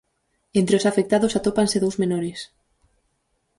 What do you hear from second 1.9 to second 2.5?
menores.